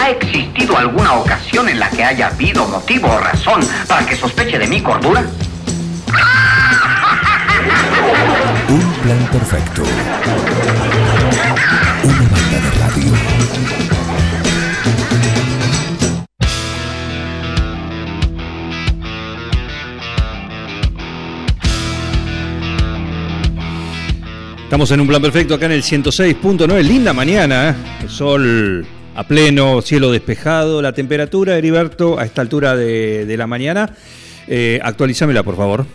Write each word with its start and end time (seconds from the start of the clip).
¿Ha 0.00 0.08
existido 0.08 0.78
alguna 0.78 1.12
ocasión 1.12 1.68
en 1.68 1.78
la 1.78 1.90
que 1.90 2.02
haya 2.02 2.28
habido 2.28 2.66
motivo 2.66 3.06
o 3.08 3.18
razón 3.18 3.60
para 3.86 4.06
que 4.06 4.16
sospeche 4.16 4.58
de 4.58 4.66
mi 4.66 4.80
cordura? 4.80 5.22
Un 8.70 8.92
plan 9.02 9.28
perfecto. 9.30 9.82
Una 12.02 12.28
banda 12.30 12.60
de 12.62 12.70
radio. 12.80 13.12
Estamos 24.62 24.90
en 24.92 25.00
un 25.00 25.06
plan 25.06 25.20
perfecto 25.20 25.56
acá 25.56 25.66
en 25.66 25.72
el 25.72 25.82
106.9. 25.82 26.82
Linda 26.82 27.12
mañana, 27.12 27.68
¿eh? 27.68 27.74
el 28.00 28.08
sol 28.08 28.86
a 29.14 29.26
pleno, 29.26 29.82
cielo 29.82 30.10
despejado, 30.10 30.82
la 30.82 30.92
temperatura, 30.92 31.56
Heriberto, 31.56 32.18
a 32.18 32.24
esta 32.24 32.42
altura 32.42 32.76
de, 32.76 33.26
de 33.26 33.36
la 33.36 33.46
mañana. 33.46 33.94
Eh, 34.46 34.80
actualízamela, 34.82 35.42
por 35.42 35.56
favor. 35.56 35.86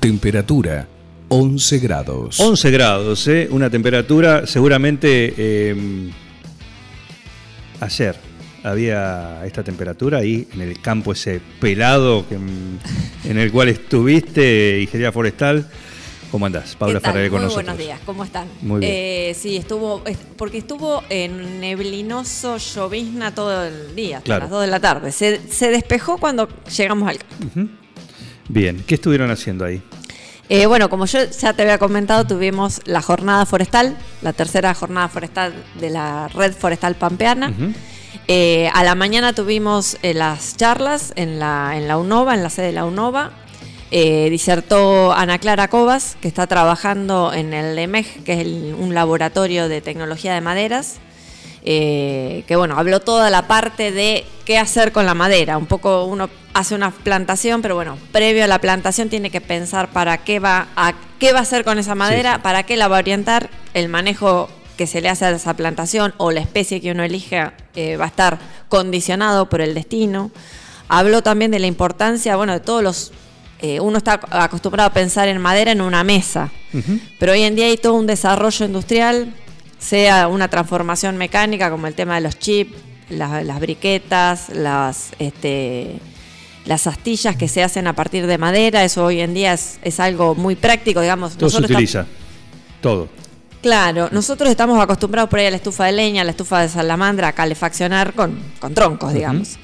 Temperatura 0.00 0.86
11 1.28 1.78
grados. 1.78 2.40
11 2.40 2.70
grados, 2.70 3.26
¿eh? 3.28 3.48
una 3.50 3.70
temperatura 3.70 4.46
seguramente 4.46 5.34
eh, 5.36 6.10
ayer 7.80 8.14
había 8.62 9.44
esta 9.44 9.62
temperatura 9.62 10.18
ahí 10.18 10.46
en 10.54 10.62
el 10.62 10.80
campo 10.80 11.12
ese 11.12 11.40
pelado 11.60 12.26
que, 12.28 12.36
en 12.36 13.38
el 13.38 13.52
cual 13.52 13.68
estuviste, 13.68 14.80
Ingeniería 14.80 15.12
Forestal. 15.12 15.66
¿Cómo 16.34 16.46
andás? 16.46 16.74
Paula. 16.74 16.98
Ferrari 16.98 17.28
con 17.30 17.38
Muy 17.38 17.44
nosotros. 17.44 17.64
buenos 17.64 17.78
días, 17.78 18.00
¿cómo 18.04 18.24
están? 18.24 18.48
Muy 18.60 18.80
bien. 18.80 18.90
Eh, 18.92 19.36
sí, 19.38 19.56
estuvo, 19.56 20.02
es- 20.04 20.18
porque 20.36 20.58
estuvo 20.58 21.04
en 21.08 21.60
neblinoso, 21.60 22.56
llovizna 22.56 23.32
todo 23.32 23.64
el 23.64 23.94
día, 23.94 24.16
hasta 24.16 24.24
Claro. 24.24 24.40
las 24.40 24.50
2 24.50 24.60
de 24.62 24.66
la 24.66 24.80
tarde. 24.80 25.12
Se, 25.12 25.40
se 25.48 25.70
despejó 25.70 26.18
cuando 26.18 26.48
llegamos 26.76 27.08
al 27.08 27.18
campo. 27.18 27.70
Bien, 28.48 28.82
¿qué 28.84 28.96
estuvieron 28.96 29.30
haciendo 29.30 29.64
ahí? 29.64 29.80
Eh, 30.48 30.66
bueno, 30.66 30.90
como 30.90 31.06
yo 31.06 31.20
ya 31.22 31.52
te 31.52 31.62
había 31.62 31.78
comentado, 31.78 32.26
tuvimos 32.26 32.80
la 32.84 33.00
jornada 33.00 33.46
forestal, 33.46 33.96
la 34.20 34.32
tercera 34.32 34.74
jornada 34.74 35.06
forestal 35.08 35.54
de 35.78 35.90
la 35.90 36.26
red 36.26 36.52
forestal 36.52 36.96
pampeana. 36.96 37.52
Eh, 38.26 38.68
a 38.74 38.82
la 38.82 38.96
mañana 38.96 39.34
tuvimos 39.34 39.98
las 40.02 40.56
charlas 40.56 41.12
en 41.14 41.38
la, 41.38 41.74
en 41.76 41.86
la 41.86 41.96
UNOVA, 41.96 42.34
en 42.34 42.42
la 42.42 42.50
sede 42.50 42.66
de 42.66 42.72
la 42.72 42.86
UNOVA. 42.86 43.30
Eh, 43.90 44.28
disertó 44.30 45.12
Ana 45.12 45.38
Clara 45.38 45.68
Cobas, 45.68 46.16
que 46.20 46.26
está 46.28 46.46
trabajando 46.46 47.32
en 47.32 47.52
el 47.54 47.78
EMEG, 47.78 48.24
que 48.24 48.32
es 48.34 48.38
el- 48.40 48.74
un 48.78 48.94
laboratorio 48.94 49.68
de 49.68 49.80
tecnología 49.80 50.34
de 50.34 50.40
maderas. 50.40 50.96
eh, 51.66 52.44
que 52.46 52.56
bueno, 52.56 52.78
habló 52.78 53.00
toda 53.00 53.30
la 53.30 53.46
parte 53.48 53.90
de 53.90 54.26
qué 54.44 54.58
hacer 54.58 54.92
con 54.92 55.06
la 55.06 55.14
madera. 55.14 55.56
Un 55.56 55.64
poco 55.64 56.04
uno 56.04 56.28
hace 56.52 56.74
una 56.74 56.90
plantación, 56.90 57.62
pero 57.62 57.74
bueno, 57.74 57.96
previo 58.12 58.44
a 58.44 58.46
la 58.46 58.58
plantación 58.60 59.08
tiene 59.08 59.30
que 59.30 59.40
pensar 59.40 59.88
para 59.90 60.18
qué 60.18 60.40
va 60.40 60.68
a 60.76 60.92
qué 61.18 61.32
va 61.32 61.38
a 61.38 61.42
hacer 61.42 61.64
con 61.64 61.78
esa 61.78 61.94
madera, 61.94 62.34
sí. 62.34 62.40
para 62.42 62.64
qué 62.64 62.76
la 62.76 62.88
va 62.88 62.96
a 62.96 62.98
orientar, 62.98 63.48
el 63.72 63.88
manejo 63.88 64.50
que 64.76 64.86
se 64.86 65.00
le 65.00 65.08
hace 65.08 65.24
a 65.24 65.30
esa 65.30 65.54
plantación 65.54 66.12
o 66.18 66.32
la 66.32 66.40
especie 66.40 66.82
que 66.82 66.90
uno 66.92 67.02
elija 67.02 67.54
eh, 67.76 67.96
va 67.96 68.04
a 68.04 68.08
estar 68.08 68.38
condicionado 68.68 69.48
por 69.48 69.62
el 69.62 69.72
destino. 69.72 70.30
Habló 70.88 71.22
también 71.22 71.50
de 71.50 71.60
la 71.60 71.66
importancia, 71.66 72.36
bueno, 72.36 72.52
de 72.52 72.60
todos 72.60 72.82
los... 72.82 73.12
eh, 73.66 73.80
uno 73.80 73.96
está 73.96 74.20
acostumbrado 74.30 74.90
a 74.90 74.92
pensar 74.92 75.26
en 75.26 75.40
madera 75.40 75.72
en 75.72 75.80
una 75.80 76.04
mesa, 76.04 76.50
pero 77.18 77.32
hoy 77.32 77.40
en 77.40 77.54
día 77.54 77.64
hay 77.64 77.78
todo 77.78 77.94
un 77.94 78.06
desarrollo 78.06 78.66
industrial, 78.66 79.32
sea 79.78 80.28
una 80.28 80.48
transformación 80.48 81.16
mecánica 81.16 81.70
como 81.70 81.86
el 81.86 81.94
tema 81.94 82.16
de 82.16 82.20
los 82.20 82.38
chips, 82.38 82.76
las, 83.08 83.42
las 83.42 83.60
briquetas, 83.60 84.50
las, 84.50 85.12
este, 85.18 85.98
las 86.66 86.86
astillas 86.86 87.36
que 87.36 87.48
se 87.48 87.62
hacen 87.62 87.86
a 87.86 87.94
partir 87.94 88.26
de 88.26 88.36
madera, 88.36 88.84
eso 88.84 89.02
hoy 89.02 89.20
en 89.20 89.32
día 89.32 89.54
es, 89.54 89.78
es 89.82 89.98
algo 89.98 90.34
muy 90.34 90.56
práctico, 90.56 91.00
digamos. 91.00 91.38
Todo 91.38 91.48
se 91.48 91.62
utiliza. 91.62 92.04
Todo. 92.82 93.08
Claro, 93.62 94.10
nosotros 94.12 94.50
estamos 94.50 94.78
acostumbrados 94.78 95.30
por 95.30 95.38
ahí 95.38 95.46
a 95.46 95.50
la 95.50 95.56
estufa 95.56 95.86
de 95.86 95.92
leña, 95.92 96.20
a 96.20 96.24
la 96.24 96.32
estufa 96.32 96.60
de 96.60 96.68
salamandra, 96.68 97.28
a 97.28 97.32
calefaccionar 97.32 98.12
con, 98.12 98.38
con 98.60 98.74
troncos, 98.74 99.14
digamos. 99.14 99.56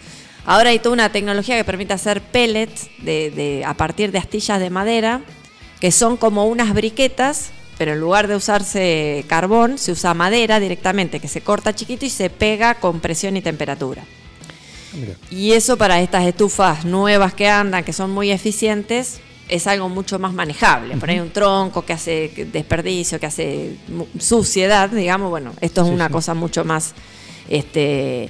Ahora 0.47 0.71
hay 0.71 0.79
toda 0.79 0.95
una 0.95 1.13
tecnología 1.13 1.57
que 1.57 1.65
permite 1.65 1.93
hacer 1.93 2.21
pellets 2.23 2.89
de, 2.99 3.31
de- 3.31 3.65
a 3.65 3.75
partir 3.75 4.11
de 4.13 4.19
astillas 4.19 4.59
de 4.61 4.71
madera, 4.71 5.21
que 5.81 5.93
son 5.93 6.17
como 6.17 6.47
unas 6.47 6.73
briquetas, 6.75 7.51
pero 7.79 7.93
en 7.93 8.01
lugar 8.01 8.27
de 8.29 8.37
usarse 8.37 9.25
carbón, 9.29 9.79
se 9.79 9.93
usa 9.93 10.13
madera 10.15 10.61
directamente, 10.61 11.21
que 11.21 11.29
se 11.29 11.41
corta 11.41 11.75
chiquito 11.75 12.05
y 12.05 12.11
se 12.11 12.29
pega 12.31 12.75
con 12.75 13.01
presión 13.01 13.37
y 13.37 13.43
temperatura. 13.43 14.03
Mira. 14.93 15.15
Y 15.31 15.53
eso 15.53 15.77
para 15.79 16.01
estas 16.01 16.27
estufas 16.27 16.85
nuevas 16.85 17.33
que 17.33 17.49
andan, 17.49 17.85
que 17.85 17.93
son 17.93 18.11
muy 18.11 18.31
eficientes, 18.33 19.21
es 19.49 19.67
algo 19.67 19.89
mucho 19.89 20.19
más 20.19 20.33
manejable. 20.33 20.97
Por 20.97 21.11
ahí 21.11 21.21
un 21.21 21.31
tronco 21.31 21.85
que 21.85 21.93
hace 21.93 22.31
desperdicio, 22.53 23.19
que 23.21 23.27
hace 23.27 23.77
suciedad, 24.19 24.91
digamos, 24.91 25.31
bueno, 25.31 25.53
esto 25.61 25.83
es 25.83 25.87
Sí, 25.89 25.93
una 25.95 26.07
sí. 26.09 26.13
cosa 26.13 26.35
mucho 26.35 26.65
más 26.65 26.93
este, 27.49 28.29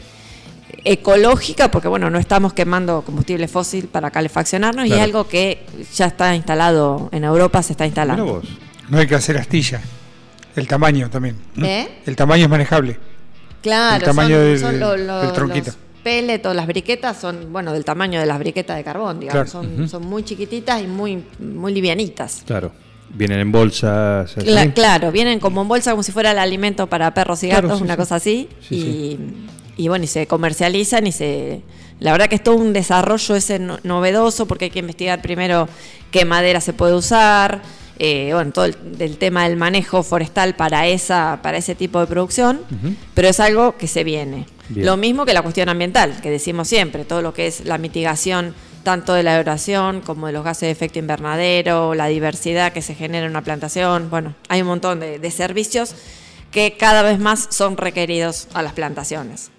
ecológica, 0.85 1.71
porque 1.71 1.89
bueno, 1.89 2.11
no 2.11 2.19
estamos 2.19 2.53
quemando 2.53 3.03
combustible 3.03 3.49
fósil 3.49 3.89
para 3.89 4.11
calefaccionarnos 4.11 4.87
y 4.87 4.93
es 4.93 4.99
algo 5.01 5.27
que 5.29 5.65
ya 5.95 6.07
está 6.07 6.35
instalado 6.35 7.09
en 7.13 7.25
Europa, 7.25 7.63
se 7.63 7.73
está 7.73 7.87
instalando. 7.87 8.25
vos. 8.25 8.45
No 8.89 8.99
hay 8.99 9.07
que 9.07 9.15
hacer 9.15 9.37
astilla. 9.39 9.81
El 10.57 10.67
tamaño 10.67 11.09
también. 11.11 11.37
¿Eh? 11.63 12.01
El 12.07 12.17
tamaño 12.17 12.45
es 12.45 12.51
manejable. 12.51 12.99
Claro, 13.63 13.97
El 13.97 14.03
tamaño 14.03 14.37
son, 14.37 14.45
del- 14.45 14.59
son 14.61 14.81
lo- 14.81 14.91
del 14.93 15.07
lo- 15.07 15.33
tronquito. 15.33 15.67
los 15.67 15.77
pellets 16.03 16.47
o 16.47 16.55
las 16.55 16.67
briquetas 16.67 17.21
son, 17.21 17.53
bueno, 17.53 17.73
del 17.73 17.85
tamaño 17.85 18.19
de 18.19 18.27
las 18.27 18.39
briquetas 18.39 18.77
de 18.77 18.83
carbón, 18.85 19.21
digamos. 19.21 19.51
Claro. 19.51 19.69
Son, 19.69 19.89
son 19.89 20.07
muy 20.07 20.25
chiquititas 20.25 20.83
y 20.83 20.87
muy, 20.87 21.23
muy 21.39 21.73
livianitas. 21.73 22.43
Claro. 22.47 22.73
Vienen 23.13 23.41
en 23.41 23.53
bolsas. 23.53 24.37
Cla- 24.37 24.73
claro, 24.73 25.11
vienen 25.13 25.41
como 25.41 25.63
en 25.63 25.69
bolsa 25.69 25.91
como 25.91 26.03
si 26.03 26.11
fuera 26.13 26.31
el 26.33 26.39
alimento 26.39 26.87
para 26.89 27.13
perros 27.13 27.43
y 27.43 27.49
Claro, 27.49 27.69
gatos, 27.69 27.79
sí, 27.79 27.85
una 27.85 27.95
sí. 27.95 27.99
cosa 27.99 28.15
así. 28.17 28.49
Sí, 28.69 28.75
y, 28.77 29.19
y 29.81 29.89
bueno, 29.89 30.05
y 30.05 30.09
se 30.09 30.27
comercializan 30.27 31.07
y 31.07 31.13
se... 31.13 31.63
La 32.01 32.13
verdad 32.13 32.29
que 32.29 32.35
es 32.37 32.43
todo 32.43 32.57
un 32.57 32.73
desarrollo 32.73 33.37
ese 33.37 33.59
no- 33.59 33.79
novedoso 33.83 34.47
porque 34.47 34.67
hay 34.67 34.71
que 34.71 34.79
investigar 34.81 35.21
primero 35.23 35.69
qué 36.11 36.25
madera 36.25 36.61
se 36.61 36.73
puede 36.73 36.95
usar, 36.95 37.61
eh, 37.99 38.31
bueno, 38.33 38.53
todo 38.53 38.65
el 38.67 38.77
del 38.97 39.19
tema 39.19 39.47
del 39.49 39.57
manejo 39.59 40.03
forestal 40.03 40.55
para, 40.57 40.87
esa, 40.87 41.41
para 41.43 41.59
ese 41.59 41.75
tipo 41.75 42.01
de 42.01 42.07
producción, 42.07 42.61
pero 43.15 43.29
es 43.29 43.41
algo 43.41 43.77
que 43.77 43.87
se 43.87 44.05
viene. 44.05 44.47
Bien. 44.71 44.87
Lo 44.87 44.97
mismo 44.97 45.27
que 45.27 45.35
la 45.35 45.43
cuestión 45.43 45.69
ambiental, 45.69 46.21
que 46.23 46.31
decimos 46.31 46.69
siempre, 46.69 47.05
todo 47.05 47.21
lo 47.23 47.35
que 47.35 47.47
es 47.47 47.65
la 47.67 47.77
mitigación 47.77 48.55
tanto 48.83 49.13
de 49.13 49.23
la 49.23 49.39
eración 49.39 50.01
como 50.01 50.27
de 50.29 50.33
los 50.33 50.43
gases 50.43 50.63
de 50.63 50.71
efecto 50.71 50.99
invernadero, 50.99 51.95
la 51.95 52.07
diversidad 52.07 52.73
que 52.73 52.81
se 52.81 52.95
genera 52.95 53.27
en 53.27 53.31
una 53.33 53.43
plantación. 53.43 54.09
Bueno, 54.09 54.35
hay 54.49 54.63
un 54.63 54.69
montón 54.69 55.01
de, 55.01 55.19
de 55.19 55.31
servicios 55.31 55.95
que 56.51 56.77
cada 56.79 57.03
vez 57.03 57.19
más 57.19 57.49
son 57.51 57.77
requeridos 57.77 58.49
a 58.55 58.63
las 58.63 58.73
plantaciones. 58.73 59.51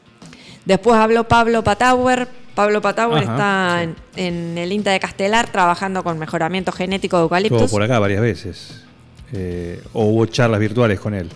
Después 0.65 0.97
habló 0.97 1.27
Pablo 1.27 1.63
Patauer. 1.63 2.27
Pablo 2.55 2.81
Patauer 2.81 3.23
Ajá, 3.23 3.31
está 3.31 3.83
en, 3.83 3.95
en 4.17 4.57
el 4.57 4.71
INTA 4.73 4.91
de 4.91 4.99
Castelar 4.99 5.49
trabajando 5.51 6.03
con 6.03 6.19
mejoramiento 6.19 6.71
genético 6.71 7.17
de 7.17 7.23
Estuvo 7.23 7.37
eucaliptus. 7.37 7.71
por 7.71 7.81
acá 7.81 7.97
varias 7.99 8.21
veces. 8.21 8.81
Eh, 9.33 9.81
o 9.93 10.05
hubo 10.05 10.25
charlas 10.25 10.59
virtuales 10.59 10.99
con 10.99 11.13
él. 11.13 11.29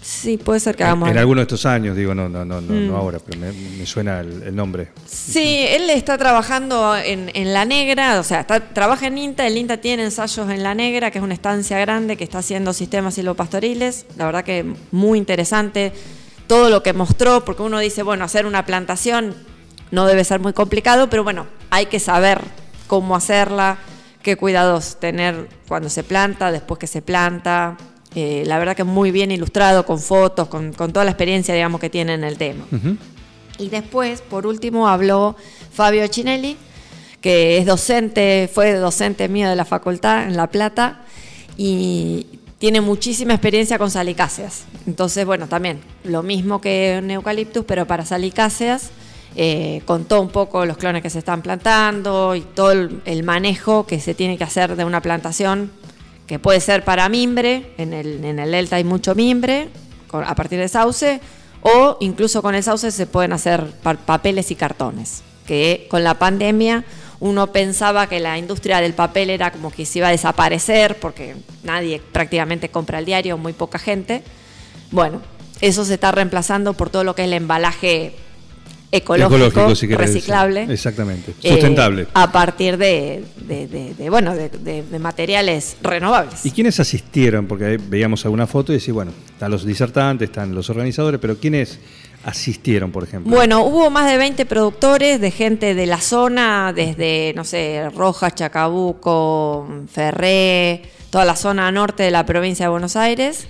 Sí, 0.00 0.38
puede 0.38 0.60
ser 0.60 0.76
que 0.76 0.84
hagamos. 0.84 1.10
En 1.10 1.18
alguno 1.18 1.40
de 1.40 1.42
estos 1.42 1.66
años, 1.66 1.94
digo, 1.94 2.14
no, 2.14 2.28
no, 2.28 2.44
no, 2.44 2.60
no, 2.60 2.72
Mm. 2.72 2.86
no 2.88 2.96
ahora, 2.96 3.18
pero 3.24 3.38
me, 3.38 3.52
me 3.52 3.84
suena 3.84 4.20
el, 4.20 4.42
el 4.44 4.56
nombre. 4.56 4.88
Sí, 5.06 5.66
él 5.68 5.90
está 5.90 6.16
trabajando 6.16 6.96
en, 6.96 7.30
en 7.34 7.52
La 7.52 7.64
Negra, 7.66 8.18
o 8.18 8.22
sea, 8.22 8.40
está- 8.40 8.60
trabaja 8.72 9.08
en 9.08 9.18
INTA, 9.18 9.46
el 9.46 9.58
INTA 9.58 9.76
tiene 9.78 10.04
ensayos 10.04 10.48
en 10.48 10.62
La 10.62 10.74
Negra, 10.74 11.10
que 11.10 11.18
es 11.18 11.24
una 11.24 11.34
estancia 11.34 11.78
grande 11.80 12.16
que 12.16 12.24
está 12.24 12.38
haciendo 12.38 12.72
sistemas 12.72 13.14
silvopastoriles, 13.14 14.06
la 14.16 14.24
verdad 14.26 14.42
que 14.44 14.64
muy 14.90 15.18
interesante 15.18 15.92
todo 16.50 16.68
lo 16.68 16.82
que 16.82 16.92
mostró, 16.92 17.44
porque 17.44 17.62
uno 17.62 17.78
dice, 17.78 18.02
bueno, 18.02 18.24
hacer 18.24 18.44
una 18.44 18.66
plantación 18.66 19.36
no 19.92 20.04
debe 20.04 20.24
ser 20.24 20.40
muy 20.40 20.52
complicado, 20.52 21.08
pero 21.08 21.22
bueno, 21.22 21.46
hay 21.70 21.86
que 21.86 22.00
saber 22.00 22.40
cómo 22.88 23.14
hacerla, 23.14 23.78
qué 24.24 24.34
cuidados 24.34 24.98
tener 24.98 25.48
cuando 25.68 25.88
se 25.88 26.02
planta, 26.02 26.50
después 26.50 26.80
que 26.80 26.88
se 26.88 27.02
planta. 27.02 27.76
Eh, 28.16 28.42
la 28.46 28.58
verdad 28.58 28.74
que 28.74 28.82
muy 28.82 29.12
bien 29.12 29.30
ilustrado, 29.30 29.86
con 29.86 30.00
fotos, 30.00 30.48
con, 30.48 30.72
con 30.72 30.92
toda 30.92 31.04
la 31.04 31.12
experiencia, 31.12 31.54
digamos, 31.54 31.80
que 31.80 31.88
tiene 31.88 32.14
en 32.14 32.24
el 32.24 32.36
tema. 32.36 32.64
Y 33.58 33.68
después, 33.68 34.20
por 34.20 34.44
último, 34.44 34.88
habló 34.88 35.36
Fabio 35.72 36.04
Chinelli, 36.08 36.56
que 37.20 37.58
es 37.58 37.66
docente, 37.66 38.50
fue 38.52 38.72
docente 38.72 39.28
mío 39.28 39.48
de 39.48 39.54
la 39.54 39.64
facultad 39.64 40.24
en 40.24 40.36
La 40.36 40.48
Plata 40.48 41.04
y 41.56 42.39
tiene 42.60 42.80
muchísima 42.80 43.32
experiencia 43.34 43.78
con 43.78 43.90
salicáceas. 43.90 44.64
Entonces, 44.86 45.26
bueno, 45.26 45.48
también 45.48 45.80
lo 46.04 46.22
mismo 46.22 46.60
que 46.60 46.98
en 46.98 47.10
eucaliptus, 47.10 47.64
pero 47.64 47.86
para 47.86 48.04
salicáceas. 48.04 48.90
eh, 49.36 49.82
contó 49.86 50.20
un 50.20 50.28
poco 50.28 50.66
los 50.66 50.76
clones 50.76 51.02
que 51.02 51.08
se 51.10 51.20
están 51.20 51.40
plantando 51.40 52.34
y 52.34 52.40
todo 52.40 52.72
el, 52.72 53.22
manejo 53.22 53.86
que 53.86 54.00
se 54.00 54.12
tiene 54.12 54.36
que 54.36 54.42
hacer 54.44 54.74
de 54.74 54.84
una 54.84 55.00
plantación 55.00 55.70
que 56.26 56.38
puede 56.40 56.60
ser 56.60 56.84
para 56.84 57.08
mimbre, 57.08 57.72
en 57.78 57.92
el, 57.92 58.24
en 58.24 58.38
el 58.40 58.50
delta 58.50 58.76
hay 58.76 58.84
mucho 58.84 59.14
mimbre 59.14 59.68
a 60.12 60.34
partir 60.34 60.58
de 60.58 60.66
sauce, 60.68 61.20
o 61.62 61.96
incluso 62.00 62.42
con 62.42 62.54
el 62.56 62.62
sauce 62.64 62.90
se 62.90 63.06
pueden 63.06 63.32
hacer 63.32 63.70
pa- 63.82 63.94
papeles 63.94 64.50
y 64.50 64.56
cartones, 64.56 65.22
que 65.46 65.86
con 65.88 66.02
la 66.02 66.14
pandemia 66.18 66.84
uno 67.20 67.48
pensaba 67.52 68.06
que 68.08 68.18
la 68.18 68.38
industria 68.38 68.80
del 68.80 68.94
papel 68.94 69.30
era 69.30 69.50
como 69.52 69.70
que 69.70 69.84
se 69.86 69.98
iba 69.98 70.08
a 70.08 70.10
desaparecer 70.10 70.98
porque 70.98 71.36
nadie 71.62 72.00
prácticamente 72.12 72.70
compra 72.70 72.98
el 72.98 73.04
diario, 73.04 73.36
muy 73.38 73.52
poca 73.52 73.78
gente. 73.78 74.22
Bueno, 74.90 75.20
eso 75.60 75.84
se 75.84 75.94
está 75.94 76.12
reemplazando 76.12 76.72
por 76.72 76.88
todo 76.90 77.04
lo 77.04 77.14
que 77.14 77.22
es 77.22 77.26
el 77.28 77.34
embalaje 77.34 78.14
ecológico, 78.92 79.74
si 79.76 79.86
reciclable. 79.86 80.66
Exactamente. 80.68 81.32
eh, 81.42 81.50
Sustentable. 81.52 82.06
a 82.14 82.32
partir 82.32 82.76
de, 82.76 83.24
de- 83.36 83.68
de- 83.68 83.94
de, 83.94 84.10
bueno, 84.10 84.34
de, 84.34 84.82
materiales 84.98 85.76
renovables. 85.82 86.44
¿Y 86.44 86.50
quiénes 86.50 86.80
asistieron? 86.80 87.46
Porque 87.46 87.64
ahí 87.66 87.76
veíamos 87.78 88.24
alguna 88.24 88.46
foto 88.46 88.72
y 88.72 88.76
decía, 88.76 88.94
bueno, 88.94 89.12
están 89.32 89.50
los 89.50 89.64
disertantes, 89.64 90.28
están 90.30 90.54
los 90.54 90.68
organizadores, 90.70 91.20
pero 91.20 91.36
¿quiénes 91.38 91.78
asistieron, 92.24 92.90
por 92.92 93.04
ejemplo? 93.04 93.34
Bueno, 93.34 93.62
hubo 93.64 93.90
más 93.90 94.10
de 94.10 94.16
20 94.18 94.44
productores 94.46 95.20
de 95.20 95.30
gente 95.30 95.74
de 95.74 95.86
la 95.86 96.00
zona, 96.00 96.72
desde, 96.74 97.32
no 97.34 97.44
sé, 97.44 97.88
Rojas, 97.96 98.34
Chacabuco, 98.34 99.66
Ferré, 99.90 100.82
toda 101.10 101.24
la 101.24 101.36
zona 101.36 101.70
norte 101.72 102.02
de 102.02 102.10
la 102.10 102.26
provincia 102.26 102.66
de 102.66 102.70
Buenos 102.70 102.96
Aires. 102.96 103.46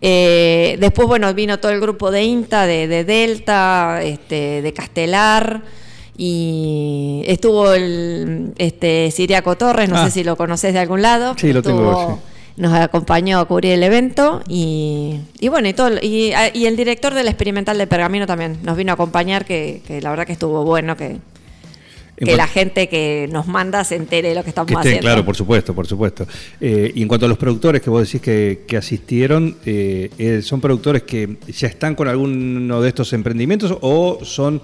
Eh, 0.00 0.76
después, 0.80 1.06
bueno, 1.08 1.32
vino 1.34 1.58
todo 1.60 1.72
el 1.72 1.80
grupo 1.80 2.10
de 2.10 2.24
INTA, 2.24 2.66
de, 2.66 2.88
de 2.88 3.04
Delta, 3.04 4.00
este, 4.02 4.62
de 4.62 4.72
Castelar. 4.72 5.62
Y 6.16 7.22
estuvo 7.26 7.72
el 7.72 8.52
este, 8.58 9.10
Siriaco 9.10 9.56
Torres, 9.56 9.88
no 9.88 9.96
Ah. 9.96 10.04
sé 10.04 10.10
si 10.10 10.24
lo 10.24 10.36
conoces 10.36 10.72
de 10.72 10.78
algún 10.80 11.02
lado. 11.02 11.34
Sí, 11.38 11.52
lo 11.52 11.62
tengo, 11.62 12.20
sí. 12.22 12.31
Nos 12.56 12.72
acompañó 12.74 13.38
a 13.38 13.44
cubrir 13.46 13.72
el 13.72 13.82
evento 13.82 14.42
y, 14.48 15.20
y 15.40 15.48
bueno, 15.48 15.68
y, 15.68 15.72
todo, 15.72 15.96
y, 16.00 16.32
y 16.52 16.66
el 16.66 16.76
director 16.76 17.14
del 17.14 17.28
experimental 17.28 17.78
de 17.78 17.86
Pergamino 17.86 18.26
también 18.26 18.58
nos 18.62 18.76
vino 18.76 18.92
a 18.92 18.94
acompañar, 18.94 19.44
que, 19.44 19.82
que 19.86 20.00
la 20.00 20.10
verdad 20.10 20.26
que 20.26 20.32
estuvo 20.32 20.64
bueno, 20.64 20.96
que, 20.96 21.18
que 22.16 22.36
la 22.36 22.46
gente 22.46 22.88
que 22.88 23.28
nos 23.30 23.46
manda 23.46 23.84
se 23.84 23.96
entere 23.96 24.28
de 24.28 24.34
lo 24.34 24.42
que 24.42 24.50
estamos 24.50 24.68
Que 24.68 24.74
estén, 24.74 24.88
haciendo. 24.88 25.06
claro, 25.06 25.24
por 25.24 25.36
supuesto, 25.36 25.74
por 25.74 25.86
supuesto. 25.86 26.26
Eh, 26.60 26.92
y 26.94 27.02
en 27.02 27.08
cuanto 27.08 27.26
a 27.26 27.28
los 27.28 27.38
productores 27.38 27.82
que 27.82 27.90
vos 27.90 28.06
decís 28.06 28.20
que, 28.20 28.64
que 28.66 28.76
asistieron, 28.76 29.56
eh, 29.64 30.10
eh, 30.18 30.42
¿son 30.42 30.60
productores 30.60 31.02
que 31.02 31.38
ya 31.48 31.68
están 31.68 31.94
con 31.94 32.08
alguno 32.08 32.80
de 32.80 32.88
estos 32.88 33.12
emprendimientos 33.12 33.76
o 33.80 34.20
son 34.24 34.62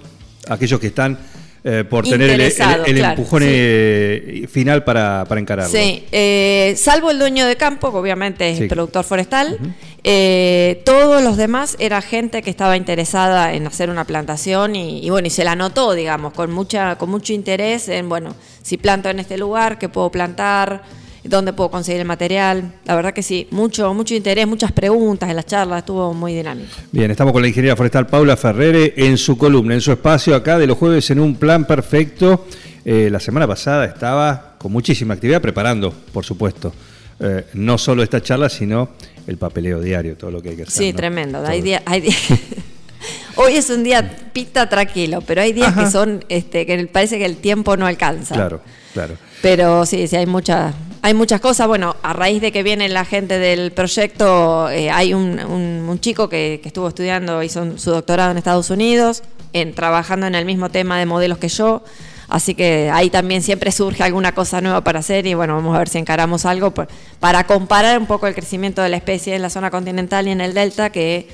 aquellos 0.49 0.79
que 0.79 0.89
están 0.89 1.19
eh, 1.65 1.85
por 1.89 2.05
tener 2.09 2.31
el, 2.31 2.41
el- 2.41 2.47
el 2.47 2.55
claro, 2.55 2.87
empujón 3.11 3.43
sí. 3.43 3.49
eh, 3.51 4.47
final 4.51 4.85
para, 4.85 5.25
para 5.29 5.41
encararlo? 5.41 5.71
Sí, 5.77 6.05
eh, 6.13 6.75
salvo 6.77 7.11
el 7.11 7.19
dueño 7.19 7.47
de 7.47 7.57
campo, 7.57 7.91
que 7.91 7.99
obviamente 7.99 8.49
es 8.51 8.57
Sí. 8.59 8.63
el 8.65 8.69
productor 8.69 9.05
forestal, 9.05 9.59
eh, 10.05 10.81
todos 10.85 11.23
los 11.23 11.37
demás 11.37 11.77
era 11.81 12.01
gente 12.01 12.43
que 12.43 12.51
estaba 12.51 12.77
interesada 12.77 13.53
en 13.53 13.67
hacer 13.67 13.91
una 13.91 14.05
plantación 14.05 14.77
y, 14.77 15.05
y 15.05 15.11
bueno, 15.11 15.27
y 15.27 15.31
se 15.31 15.45
la 15.45 15.57
notó, 15.57 15.93
digamos, 15.95 16.33
con 16.33 16.51
mucha, 16.53 16.97
con 16.97 17.11
mucho 17.11 17.33
interés 17.33 17.89
en, 17.89 18.09
bueno, 18.09 18.35
si 18.63 18.77
planto 18.77 19.09
en 19.11 19.19
este 19.19 19.37
lugar, 19.37 19.79
qué 19.79 19.89
puedo 19.89 20.11
plantar, 20.11 20.83
dónde 21.29 21.53
puedo 21.53 21.71
conseguir 21.71 22.01
el 22.01 22.07
material. 22.07 22.73
La 22.85 22.95
verdad 22.97 23.13
que 23.13 23.23
sí, 23.23 23.47
mucho, 23.51 23.93
mucho 23.95 24.15
interés, 24.15 24.47
muchas 24.47 24.73
preguntas 24.73 25.29
en 25.31 25.37
las 25.37 25.47
charlas, 25.47 25.79
estuvo 25.81 26.13
muy 26.15 26.35
dinámico. 26.35 26.69
Bien, 26.93 27.11
estamos 27.11 27.33
con 27.33 27.43
la 27.43 27.49
ingeniera 27.49 27.77
forestal 27.77 28.07
Paula 28.07 28.37
Ferrere 28.37 28.95
en 28.97 29.17
su 29.19 29.37
columna, 29.39 29.75
en 29.75 29.81
su 29.81 29.93
espacio 29.93 30.35
acá 30.35 30.59
de 30.59 30.67
los 30.67 30.77
jueves 30.79 31.11
en 31.11 31.21
un 31.21 31.35
plan 31.37 31.65
perfecto. 31.67 32.47
Eh, 32.85 33.09
la 33.11 33.21
semana 33.21 33.47
pasada 33.47 33.85
estaba 33.85 34.55
con 34.59 34.73
muchísima 34.73 35.15
actividad 35.15 35.41
preparando, 35.43 35.93
por 36.13 36.25
supuesto, 36.25 36.73
eh, 37.21 37.47
no 37.55 37.77
solo 37.79 38.03
esta 38.03 38.23
charla, 38.23 38.49
sino 38.49 38.91
el 39.27 39.37
papeleo 39.37 39.81
diario, 39.81 40.17
todo 40.17 40.31
lo 40.31 40.41
que 40.41 40.51
hay 40.51 40.57
que 40.57 40.63
hacer. 40.63 40.73
Sí, 40.85 40.91
¿no? 40.93 40.97
tremendo. 40.97 41.39
Todo. 41.39 41.49
Hay 41.49 41.61
día- 41.61 41.83
hay 41.85 42.01
día- 42.01 42.15
Hoy 43.37 43.55
es 43.55 43.71
un 43.71 43.85
día 43.85 44.17
pita 44.33 44.69
tranquilo, 44.69 45.21
pero 45.25 45.41
hay 45.43 45.53
días 45.53 45.69
Ajá. 45.69 45.85
que 45.85 45.91
son, 45.91 46.25
este, 46.29 46.67
que 46.67 46.87
parece 46.87 47.19
que 47.19 47.25
el 47.25 47.37
tiempo 47.37 47.77
no 47.77 47.87
alcanza. 47.87 48.35
Claro, 48.35 48.61
claro. 48.93 49.15
Pero 49.43 49.87
sí, 49.87 50.09
sí, 50.09 50.17
hay 50.17 50.27
muchas, 50.27 50.75
hay 51.03 51.15
muchas 51.15 51.41
cosas. 51.41 51.67
Bueno, 51.69 51.97
a 52.03 52.13
raíz 52.13 52.41
de 52.41 52.53
que 52.53 52.63
viene 52.63 52.89
la 52.89 53.05
gente 53.05 53.39
del 53.39 53.73
proyecto, 53.73 54.69
eh, 54.71 54.91
hay 54.91 55.15
un, 55.15 55.39
un- 55.41 55.87
un 55.89 56.01
chico 56.01 56.29
que, 56.29 56.61
que 56.63 56.69
estuvo 56.69 56.89
estudiando, 56.89 57.43
hizo 57.43 57.63
un- 57.63 57.79
su 57.79 57.91
doctorado 57.91 58.31
en 58.33 58.39
Estados 58.39 58.71
Unidos, 58.71 59.23
en, 59.53 59.75
trabajando 59.75 60.27
en 60.27 60.35
el 60.35 60.45
mismo 60.45 60.71
tema 60.71 60.99
de 60.99 61.07
modelos 61.07 61.39
que 61.39 61.49
yo. 61.49 61.83
Así 62.29 62.55
que 62.55 62.91
ahí 62.93 63.09
también 63.09 63.43
siempre 63.43 63.73
surge 63.73 64.03
alguna 64.03 64.33
cosa 64.33 64.61
nueva 64.61 64.83
para 64.85 64.99
hacer 64.99 65.27
y 65.27 65.33
bueno, 65.33 65.55
vamos 65.55 65.75
a 65.75 65.79
ver 65.79 65.89
si 65.89 65.97
encaramos 65.99 66.45
algo 66.45 66.73
por- 66.73 66.89
para 67.21 67.45
comparar 67.45 67.99
un 67.99 68.07
poco 68.07 68.27
el 68.27 68.35
crecimiento 68.35 68.83
de 68.83 68.91
la 68.91 68.97
especie 68.99 69.35
en 69.35 69.41
la 69.43 69.49
zona 69.51 69.71
continental 69.71 70.29
y 70.29 70.33
en 70.33 70.43
el 70.43 70.53
delta, 70.53 70.91
que 70.91 71.27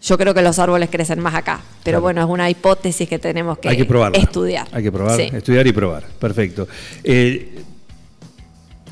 yo 0.00 0.16
creo 0.16 0.32
que 0.32 0.40
los 0.42 0.58
árboles 0.58 0.88
crecen 0.90 1.20
más 1.20 1.34
acá. 1.34 1.60
Pero 1.82 1.96
Claro. 1.96 2.00
bueno, 2.02 2.20
es 2.22 2.26
una 2.28 2.48
hipótesis 2.48 3.06
que 3.08 3.18
tenemos 3.18 3.58
que, 3.58 3.68
hay 3.68 3.76
que 3.76 3.84
probarla. 3.84 4.18
estudiar. 4.18 4.66
Hay 4.72 4.82
que 4.82 4.92
probar, 4.92 5.16
Sí. 5.18 5.28
estudiar 5.32 5.66
y 5.66 5.72
probar. 5.72 6.04
Perfecto. 6.18 6.68
Eh, 7.02 7.62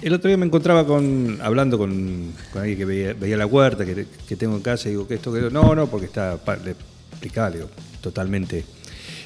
el 0.02 0.12
otro 0.14 0.28
día 0.28 0.36
me 0.36 0.46
encontraba 0.46 0.86
con 0.86 1.38
hablando 1.42 1.78
con, 1.78 2.32
con 2.52 2.62
alguien 2.62 2.78
que 2.78 2.84
veía, 2.84 3.14
veía 3.14 3.36
la 3.36 3.46
huerta 3.46 3.84
que, 3.84 4.06
que 4.28 4.36
tengo 4.36 4.56
en 4.56 4.62
casa 4.62 4.88
y 4.88 4.92
digo 4.92 5.06
que 5.06 5.14
esto 5.14 5.32
que 5.32 5.40
no, 5.50 5.74
no, 5.74 5.86
porque 5.86 6.06
está 6.06 6.38
le 6.64 6.72
explicaba, 7.12 7.50
digo, 7.50 7.68
totalmente 8.00 8.64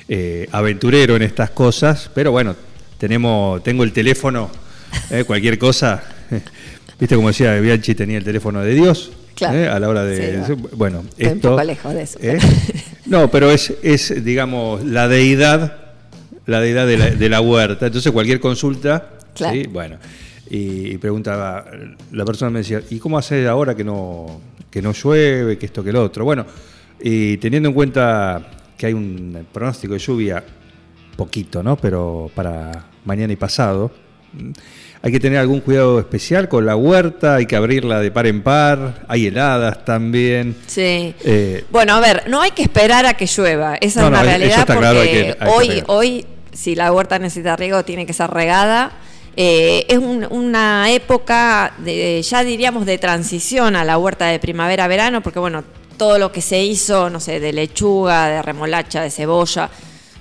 eh, 0.09 0.47
aventurero 0.53 1.17
en 1.17 1.23
estas 1.23 1.51
cosas, 1.51 2.11
pero 2.15 2.31
bueno, 2.31 2.55
tenemos, 2.99 3.63
tengo 3.63 3.85
el 3.85 3.93
teléfono, 3.93 4.51
eh, 5.11 5.25
cualquier 5.25 5.59
cosa. 5.59 6.03
Viste 6.99 7.15
como 7.15 7.29
decía 7.29 7.55
Bianchi 7.61 7.95
tenía 7.95 8.19
el 8.19 8.25
teléfono 8.25 8.61
de 8.63 8.75
Dios. 8.75 9.13
Claro. 9.35 9.59
eh, 9.59 9.69
a 9.69 9.79
la 9.79 9.89
hora 9.91 10.03
de. 10.05 10.45
Sí, 10.47 10.53
bueno, 10.73 11.05
Estoy 11.11 11.27
un 11.27 11.33
esto. 11.37 11.51
poco 11.51 11.63
lejos 11.63 11.93
de 11.95 12.03
eso. 12.03 12.19
No, 13.05 13.31
pero 13.31 13.51
es, 13.51 13.73
es, 13.83 14.25
digamos, 14.25 14.83
la 14.85 15.07
deidad, 15.09 15.77
la 16.47 16.61
deidad 16.61 16.87
de 16.87 16.97
la, 16.97 17.11
de 17.11 17.29
la 17.29 17.41
huerta. 17.43 17.87
Entonces, 17.87 18.11
cualquier 18.13 18.41
consulta, 18.41 19.11
Claro. 19.35 19.55
¿sí? 19.55 19.65
bueno, 19.69 19.99
y, 20.51 20.93
y 20.93 20.99
preguntaba, 20.99 21.65
la 22.13 22.25
persona 22.25 22.51
me 22.51 22.61
decía, 22.61 22.81
¿y 22.91 22.99
cómo 22.99 23.19
hace 23.19 23.47
ahora 23.49 23.75
que 23.75 23.85
no, 23.85 24.41
que 24.71 24.81
no 24.83 24.93
llueve, 24.93 25.59
que 25.59 25.67
esto, 25.67 25.83
que 25.83 25.93
lo 25.93 26.03
otro? 26.03 26.25
Bueno, 26.25 26.47
y 27.01 27.37
teniendo 27.39 27.69
en 27.69 27.75
cuenta 27.75 28.47
que 28.77 28.87
hay 28.87 28.93
un 28.95 29.47
pronóstico 29.53 29.95
de 29.95 29.99
lluvia, 29.99 30.45
poquito, 31.17 31.63
¿no? 31.63 31.77
Pero 31.77 32.31
para 32.35 32.85
mañana 33.05 33.33
y 33.33 33.37
pasado, 33.37 33.91
hay 35.03 35.13
que 35.13 35.21
tener 35.21 35.39
algún 35.39 35.61
cuidado 35.61 35.99
especial 35.99 36.49
con 36.49 36.67
la 36.67 36.77
huerta, 36.77 37.37
hay 37.37 37.47
que 37.47 37.57
abrirla 37.57 38.01
de 38.01 38.11
par 38.11 38.27
en 38.27 38.43
par, 38.43 39.05
hay 39.09 39.27
heladas 39.27 39.85
también. 39.85 40.57
Sí. 40.67 41.15
Eh, 41.25 41.65
bueno, 41.71 41.95
a 41.95 42.01
ver, 42.01 42.25
no 42.29 42.43
hay 42.43 42.51
que 42.51 42.63
esperar 42.63 43.07
a 43.07 43.15
que 43.15 43.27
llueva. 43.27 43.77
Esa 43.81 44.01
No, 44.03 44.07
es 44.09 44.13
no, 44.13 44.19
una 44.19 44.21
eso 44.21 44.39
realidad 44.39 44.67
porque 44.67 44.81
claro, 44.81 45.01
hay 45.01 45.09
que- 45.09 45.17
hay 45.19 45.35
que 45.39 45.47
hoy, 45.49 45.83
hoy, 45.87 46.27
si 46.53 46.75
la 46.75 46.93
huerta 46.93 47.19
necesita 47.19 47.57
riego, 47.57 47.83
tiene 47.85 48.05
que 48.07 48.13
ser 48.13 48.31
regada. 48.31 48.93
Eh, 49.37 49.85
es 49.89 49.99
un- 49.99 50.27
una 50.31 50.91
época, 50.91 51.75
de, 51.79 52.23
ya 52.23 52.43
diríamos, 52.43 52.87
de 52.87 52.97
transición 52.99 53.77
a 53.77 53.85
la 53.85 53.99
huerta 53.99 54.27
de 54.27 54.39
primavera-verano, 54.39 55.21
porque 55.23 55.39
bueno, 55.39 55.63
todo 55.99 56.19
lo 56.19 56.33
que 56.33 56.41
se 56.41 56.63
hizo, 56.63 57.11
no 57.11 57.21
sé, 57.21 57.39
de 57.41 57.53
lechuga, 57.53 58.29
de 58.29 58.43
remolacha, 58.43 59.03
de 59.03 59.11
cebolla, 59.11 59.69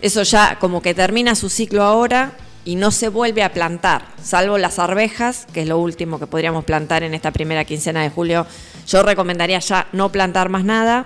eso 0.02 0.24
ya 0.24 0.58
como 0.60 0.82
que 0.82 0.94
termina 0.94 1.34
su 1.36 1.50
ciclo 1.50 1.84
ahora 1.84 2.34
y 2.66 2.76
no 2.76 2.92
se 2.92 3.08
vuelve 3.10 3.44
a 3.44 3.54
plantar, 3.54 4.06
salvo 4.22 4.58
las 4.58 4.80
arvejas, 4.80 5.48
que 5.54 5.62
es 5.62 5.68
lo 5.68 5.78
último 5.78 6.20
que 6.20 6.28
podríamos 6.28 6.66
plantar 6.66 7.04
en 7.04 7.14
esta 7.14 7.32
primera 7.32 7.64
quincena 7.64 8.02
de 8.04 8.10
julio. 8.10 8.46
Yo 8.88 9.02
recomendaría 9.04 9.60
ya 9.60 9.88
no 9.94 10.12
plantar 10.12 10.50
más 10.50 10.64
nada. 10.66 11.06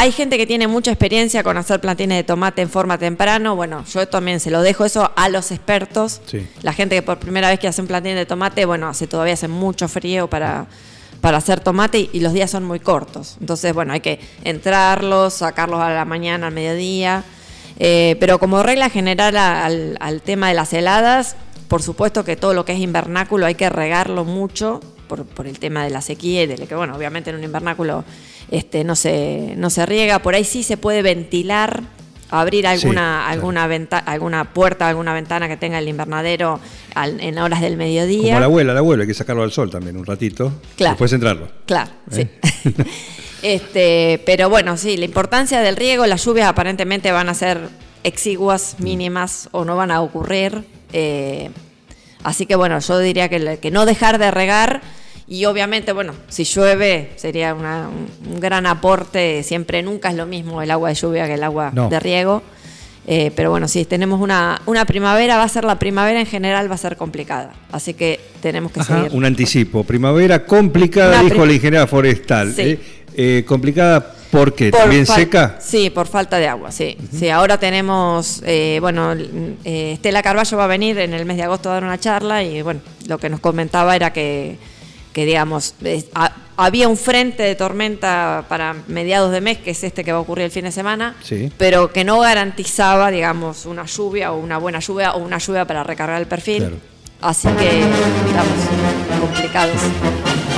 Hay 0.00 0.12
gente 0.12 0.38
que 0.38 0.46
tiene 0.46 0.68
mucha 0.68 0.92
experiencia 0.92 1.42
con 1.42 1.56
hacer 1.56 1.80
plantines 1.80 2.18
de 2.18 2.22
tomate 2.22 2.62
en 2.62 2.70
forma 2.70 2.98
temprano. 2.98 3.56
Bueno, 3.56 3.84
yo 3.92 4.06
también 4.06 4.38
se 4.38 4.48
lo 4.48 4.62
dejo 4.62 4.84
eso 4.84 5.10
a 5.16 5.28
los 5.28 5.50
expertos. 5.50 6.20
Sí. 6.24 6.46
La 6.62 6.72
gente 6.72 6.94
que 6.94 7.02
por 7.02 7.18
primera 7.18 7.48
vez 7.48 7.58
que 7.58 7.66
hace 7.66 7.80
un 7.80 7.88
plantín 7.88 8.14
de 8.14 8.24
tomate, 8.24 8.64
bueno, 8.64 8.86
hace 8.86 9.08
todavía 9.08 9.34
hace 9.34 9.48
mucho 9.48 9.88
frío 9.88 10.30
para, 10.30 10.68
para 11.20 11.38
hacer 11.38 11.58
tomate 11.58 11.98
y, 11.98 12.10
y 12.12 12.20
los 12.20 12.32
días 12.32 12.48
son 12.48 12.62
muy 12.62 12.78
cortos. 12.78 13.38
Entonces, 13.40 13.74
bueno, 13.74 13.92
hay 13.92 13.98
que 13.98 14.20
entrarlos, 14.44 15.34
sacarlos 15.34 15.80
a 15.80 15.90
la 15.90 16.04
mañana, 16.04 16.46
al 16.46 16.54
mediodía. 16.54 17.24
Eh, 17.80 18.14
pero 18.20 18.38
como 18.38 18.62
regla 18.62 18.90
general 18.90 19.36
al 19.98 20.22
tema 20.22 20.46
de 20.46 20.54
las 20.54 20.72
heladas, 20.74 21.34
por 21.66 21.82
supuesto 21.82 22.24
que 22.24 22.36
todo 22.36 22.54
lo 22.54 22.64
que 22.64 22.72
es 22.72 22.78
invernáculo 22.78 23.46
hay 23.46 23.56
que 23.56 23.68
regarlo 23.68 24.24
mucho 24.24 24.78
por, 25.08 25.24
por 25.24 25.48
el 25.48 25.58
tema 25.58 25.82
de 25.82 25.90
la 25.90 26.02
sequía 26.02 26.44
y 26.44 26.46
de 26.46 26.68
que, 26.68 26.74
bueno, 26.76 26.94
obviamente 26.94 27.30
en 27.30 27.36
un 27.36 27.42
invernáculo 27.42 28.04
este, 28.50 28.84
no, 28.84 28.96
se, 28.96 29.54
no 29.56 29.70
se 29.70 29.84
riega. 29.86 30.18
Por 30.20 30.34
ahí 30.34 30.44
sí 30.44 30.62
se 30.62 30.76
puede 30.76 31.02
ventilar, 31.02 31.82
abrir 32.30 32.66
alguna, 32.66 33.20
claro. 33.24 33.32
alguna, 33.32 33.66
venta- 33.66 33.98
alguna 33.98 34.52
puerta, 34.52 34.88
alguna 34.88 35.14
ventana 35.14 35.48
que 35.48 35.56
tenga 35.56 35.78
el 35.78 35.88
invernadero 35.88 36.60
al- 36.94 37.20
en 37.20 37.38
horas 37.38 37.60
del 37.60 37.76
mediodía. 37.76 38.28
Como 38.34 38.40
la 38.40 38.46
abuela, 38.46 38.72
la 38.74 38.80
abuela, 38.80 39.02
hay 39.02 39.06
que 39.08 39.14
sacarlo 39.14 39.42
al 39.42 39.52
sol 39.52 39.70
también 39.70 39.96
un 39.96 40.04
ratito. 40.06 40.52
Claro. 40.76 40.92
Después 40.94 41.12
entrarlo. 41.12 41.48
Claro, 41.66 41.90
¿Eh? 42.12 42.28
sí. 42.62 42.74
este, 43.42 44.22
pero 44.26 44.48
bueno, 44.50 44.76
sí, 44.76 44.96
la 44.96 45.04
importancia 45.04 45.60
del 45.60 45.76
riego, 45.76 46.06
las 46.06 46.24
lluvias 46.24 46.48
aparentemente 46.48 47.12
van 47.12 47.28
a 47.28 47.34
ser 47.34 47.60
exiguas, 48.04 48.76
mínimas 48.78 49.48
o 49.52 49.64
no 49.64 49.76
van 49.76 49.90
a 49.90 50.00
ocurrir. 50.02 50.64
eh, 50.92 51.50
así 52.24 52.46
que 52.46 52.56
bueno, 52.56 52.78
yo 52.80 52.98
diría 52.98 53.28
que, 53.28 53.58
que 53.58 53.70
no 53.70 53.86
dejar 53.86 54.18
de 54.18 54.30
regar 54.30 54.82
Y 55.30 55.44
obviamente, 55.44 55.92
bueno, 55.92 56.14
si 56.28 56.44
llueve 56.44 57.10
sería 57.16 57.54
una- 57.54 57.88
un, 57.88 58.40
gran 58.40 58.64
aporte. 58.66 59.42
Siempre, 59.42 59.82
nunca 59.82 60.08
es 60.10 60.14
lo 60.16 60.26
mismo 60.26 60.62
el 60.62 60.70
agua 60.70 60.88
de 60.88 60.94
lluvia 60.94 61.26
que 61.26 61.34
el 61.34 61.42
agua 61.44 61.70
No. 61.74 61.88
de 61.88 62.00
riego. 62.00 62.42
Eh, 63.10 63.30
pero 63.34 63.50
bueno, 63.50 63.68
sí, 63.68 63.84
tenemos 63.86 64.20
una, 64.20 64.60
una 64.66 64.84
primavera, 64.84 65.38
va 65.38 65.44
a 65.44 65.48
ser 65.48 65.64
la 65.64 65.78
primavera 65.78 66.20
en 66.20 66.26
general, 66.26 66.70
va 66.70 66.74
a 66.74 66.78
ser 66.78 66.96
complicada. 66.96 67.54
Así 67.72 67.94
que 67.94 68.20
tenemos 68.42 68.70
que 68.72 68.80
Ajá, 68.80 68.96
seguir. 69.04 69.16
un 69.16 69.24
anticipo. 69.24 69.82
Primavera 69.84 70.44
complicada, 70.44 71.14
Una 71.14 71.22
dijo 71.22 71.36
prim- 71.36 71.46
la 71.48 71.52
ingeniera 71.54 71.86
forestal. 71.86 72.52
Sí. 72.54 72.62
¿eh? 72.62 72.80
Eh, 73.14 73.44
complicada 73.46 74.14
Por 74.30 74.52
también 74.52 75.06
fal- 75.06 75.14
seca. 75.16 75.56
Sí, 75.58 75.88
por 75.88 76.06
falta 76.06 76.36
de 76.38 76.48
agua, 76.48 76.70
sí. 76.70 76.96
Sí, 77.10 77.30
ahora 77.30 77.58
tenemos, 77.58 78.42
eh, 78.46 78.76
bueno, 78.82 79.14
eh, 79.64 79.92
Estela 79.94 80.22
Carballo 80.22 80.56
va 80.58 80.64
a 80.64 80.68
venir 80.68 80.98
en 80.98 81.14
el 81.14 81.24
mes 81.24 81.38
de 81.38 81.44
agosto 81.44 81.70
a 81.70 81.74
dar 81.74 81.84
una 81.84 81.98
charla 81.98 82.42
y 82.42 82.60
bueno, 82.60 82.80
lo 83.06 83.16
que 83.18 83.30
nos 83.30 83.40
comentaba 83.40 83.96
era 83.96 84.12
que, 84.12 84.58
que 85.18 85.26
digamos, 85.26 85.74
es- 85.82 86.06
había 86.56 86.86
un 86.86 86.96
frente 86.96 87.42
de 87.42 87.56
tormenta 87.56 88.44
para 88.48 88.76
mediados 88.86 89.32
de 89.32 89.40
mes, 89.40 89.58
que 89.58 89.72
es 89.72 89.82
este 89.82 90.04
que 90.04 90.12
va 90.12 90.18
a 90.18 90.20
ocurrir 90.20 90.44
el 90.44 90.52
fin 90.52 90.62
de 90.64 90.70
semana, 90.70 91.16
Sí. 91.24 91.50
pero 91.58 91.92
que 91.92 92.04
no 92.04 92.20
garantizaba, 92.20 93.10
digamos, 93.10 93.66
una 93.66 93.84
lluvia 93.84 94.30
o 94.30 94.38
una 94.38 94.58
buena 94.58 94.78
lluvia 94.78 95.14
o 95.14 95.18
una 95.18 95.38
lluvia 95.38 95.64
para 95.64 95.82
recargar 95.82 96.20
el 96.20 96.28
perfil. 96.28 96.58
Claro. 96.58 96.76
Así 97.20 97.48
que 97.48 97.80
estamos 97.80 99.20
complicados. 99.20 99.76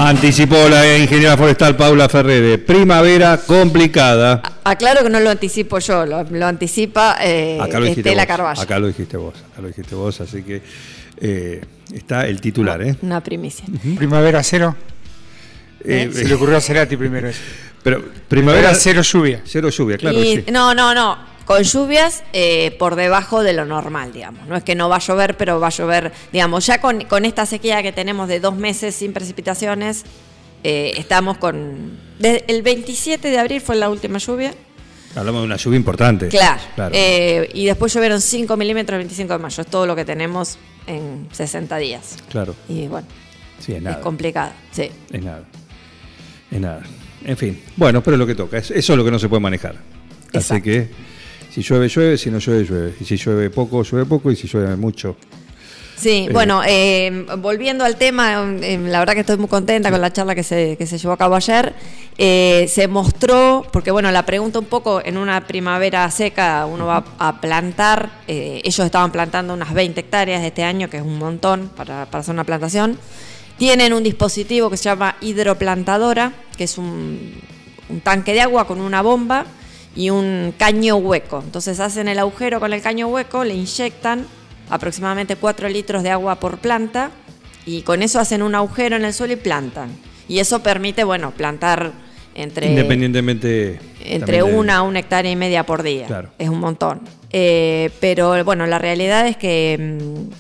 Anticipó 0.03 0.67
la 0.71 0.97
ingeniera 0.97 1.37
forestal 1.37 1.77
Paula 1.77 2.09
Ferrere. 2.09 2.57
Primavera 2.57 3.37
complicada. 3.37 4.41
Aclaro 4.65 5.03
que 5.03 5.11
no 5.11 5.21
lo 5.21 5.29
anticipo 5.29 5.79
yo, 5.79 6.07
lo, 6.07 6.23
lo 6.25 6.47
anticipa 6.47 7.19
eh, 7.21 7.59
Acá 7.61 7.79
lo 7.79 7.85
Estela 7.85 8.23
vos. 8.23 8.27
Carballo. 8.27 8.61
Acá 8.63 8.79
lo 8.79 8.87
dijiste 8.87 9.19
vos. 9.19 9.35
Acá 9.53 9.61
lo 9.61 9.69
dijiste 9.69 9.95
vos. 9.95 10.19
Así 10.23 10.43
que 10.43 10.63
eh, 11.21 11.61
está 11.93 12.27
el 12.27 12.41
titular, 12.41 12.81
¿eh? 12.81 12.97
Una 13.03 13.23
primicia. 13.23 13.67
Primavera 13.99 14.43
cero. 14.43 14.75
Eh, 15.85 16.11
Se 16.15 16.25
le 16.25 16.35
ocurrió 16.35 16.57
a 16.57 16.63
Cerati 16.63 16.97
primero 16.97 17.29
eso. 17.29 17.41
Pero 17.83 17.99
Primavera 18.01 18.25
primavera 18.29 18.75
cero 18.75 19.03
lluvia. 19.03 19.43
Cero 19.45 19.69
lluvia, 19.69 19.99
claro. 19.99 20.19
Y- 20.19 20.37
sí. 20.37 20.45
No, 20.51 20.73
no, 20.75 20.95
no. 20.95 21.19
Con 21.51 21.63
lluvias 21.65 22.23
eh, 22.33 22.77
por 22.79 22.95
debajo 22.95 23.43
de 23.43 23.53
lo 23.53 23.65
normal, 23.65 24.13
digamos. 24.13 24.47
No 24.47 24.55
es 24.57 24.63
que 24.63 24.75
no 24.77 24.89
va 24.89 24.97
a 24.97 25.01
llover, 25.01 25.37
pero 25.37 25.59
va 25.59 25.67
a 25.67 25.71
llover, 25.71 26.13
digamos, 26.33 26.65
ya 26.67 26.81
con, 26.81 27.01
con 27.07 27.25
esta 27.25 27.45
sequía 27.45 27.83
que 27.83 27.91
tenemos 27.91 28.29
de 28.29 28.39
dos 28.39 28.55
meses 28.55 28.95
sin 28.95 29.13
precipitaciones, 29.13 30.05
eh, 30.63 30.93
estamos 30.97 31.39
con... 31.39 31.99
Desde 32.21 32.45
el 32.47 32.63
27 32.63 33.29
de 33.31 33.39
abril 33.39 33.61
fue 33.61 33.75
la 33.75 33.91
última 33.91 34.19
lluvia. 34.19 34.55
Hablamos 35.17 35.41
de 35.41 35.47
una 35.47 35.57
lluvia 35.57 35.77
importante. 35.77 36.29
Claro. 36.29 36.61
Claro. 36.77 36.95
Eh, 36.97 37.51
y 37.53 37.67
después 37.67 37.93
llovieron 37.93 38.21
5 38.21 38.57
milímetros 38.57 38.95
el 38.95 38.99
25 39.01 39.33
de 39.33 39.39
mayo. 39.41 39.61
Es 39.63 39.67
todo 39.69 39.87
lo 39.87 39.97
que 39.97 40.05
tenemos 40.05 40.57
en 40.87 41.27
60 41.33 41.77
días. 41.79 42.17
Claro. 42.31 42.55
Y 42.69 42.87
bueno, 42.87 43.09
Sí, 43.59 43.73
es 43.73 43.79
es 43.79 43.83
nada. 43.83 44.01
complicado. 44.01 44.53
Sí. 44.71 44.89
Es 45.11 45.21
nada. 45.25 45.43
Es 46.49 46.61
nada. 46.61 46.83
En 47.25 47.37
fin. 47.37 47.61
Bueno, 47.77 48.03
pero 48.05 48.15
es 48.15 48.19
lo 48.21 48.27
que 48.29 48.37
toca. 48.37 48.59
Es- 48.59 48.71
Eso 48.71 48.93
es 48.93 48.97
lo 48.97 49.05
que 49.05 49.11
no 49.11 49.19
se 49.19 49.29
puede 49.29 49.41
manejar. 49.41 49.75
Así 50.29 50.37
Exacto. 50.39 50.63
que 50.63 51.10
si 51.51 51.63
llueve, 51.63 51.89
llueve. 51.89 52.19
Si 52.19 52.31
no 52.31 52.39
llueve, 52.39 52.65
llueve. 52.65 52.95
Y 53.01 53.05
si 53.05 53.17
llueve 53.17 53.51
poco, 53.51 53.83
llueve 53.83 54.07
poco. 54.07 54.31
Y 54.31 54.37
si 54.37 54.47
llueve 54.47 54.77
mucho. 54.77 55.17
Sí, 56.01 56.27
Eh, 56.29 56.33
bueno, 56.33 56.63
eh, 56.67 57.27
volviendo 57.39 57.85
al 57.85 57.97
tema, 57.97 58.43
eh, 58.63 58.79
la 58.79 59.01
verdad 59.01 59.13
que 59.13 59.21
estoy 59.21 59.37
muy 59.37 59.49
contenta 59.49 59.91
con 59.91 60.01
la 60.01 60.11
charla 60.11 60.35
que 60.35 60.43
se, 60.43 60.77
que 60.79 60.87
se 60.87 60.97
llevó 60.97 61.13
a 61.13 61.19
cabo 61.19 61.35
ayer. 61.35 61.75
Se 62.17 62.89
mostró, 62.89 63.67
porque 63.71 63.91
bueno, 63.91 64.11
la 64.11 64.25
pregunta 64.25 64.59
un 64.59 64.65
poco, 64.65 65.03
en 65.05 65.19
una 65.19 65.47
primavera 65.47 66.11
seca 66.11 66.65
uno 66.65 66.87
va 66.87 67.05
a 67.19 67.41
plantar, 67.41 68.11
ellos 68.27 68.81
estaban 68.81 69.13
plantando 69.13 69.53
unas 69.53 69.75
20 69.75 70.01
hectáreas 70.01 70.43
este 70.43 70.63
año, 70.63 70.89
que 70.89 70.99
es 70.99 71.03
un 71.03 71.19
montón 71.19 71.71
para, 71.77 72.07
para 72.07 72.21
hacer 72.21 72.33
una 72.33 72.45
plantación. 72.45 72.99
Tienen 73.59 73.93
un 73.93 74.03
dispositivo 74.03 74.71
que 74.71 74.79
se 74.79 74.85
llama 74.85 75.17
hidroplantadora, 75.21 76.33
que 76.57 76.65
es 76.65 76.79
un, 76.79 77.35
un 77.91 78.01
tanque 78.01 78.33
de 78.33 78.41
agua 78.41 78.67
con 78.67 78.81
una 78.81 79.03
bomba 79.03 79.45
y 80.01 80.09
un 80.09 80.55
caño 80.57 80.97
hueco. 80.97 81.43
Entonces 81.45 81.79
hacen 81.79 82.09
el 82.09 82.19
agujero 82.19 82.59
con 82.59 82.73
el 82.73 82.81
caño 82.81 83.09
hueco, 83.09 83.45
le 83.45 83.55
inyectan 83.55 84.25
aproximadamente 84.71 85.37
4 85.37 85.69
litros 85.69 86.03
de 86.03 86.09
agua 86.09 86.41
por 86.41 86.57
planta 86.57 87.11
y 87.67 87.83
con 87.83 88.03
eso 88.03 88.19
hacen 88.19 88.41
un 88.41 88.55
agujero 88.55 88.97
en 88.97 89.05
el 89.05 89.13
suelo 89.13 89.35
y 89.35 89.37
plantan. 89.37 89.91
Y 90.27 90.39
eso 90.39 90.63
permite, 90.63 91.05
bueno, 91.05 91.33
plantar 91.33 91.93
entre, 92.35 92.69
Independientemente. 92.69 93.79
entre 94.03 94.43
una 94.43 94.77
a 94.77 94.83
una 94.83 95.01
hectárea 95.01 95.31
y 95.31 95.37
media 95.37 95.67
por 95.67 95.83
día. 95.83 96.07
Claro. 96.07 96.31
Es 96.39 96.49
un 96.49 96.61
montón. 96.61 97.03
Eh, 97.31 97.91
pero 98.01 98.43
bueno, 98.43 98.67
la 98.67 98.79
realidad 98.79 99.27
es 99.27 99.37
que 99.37 99.99
mm, 100.01 100.33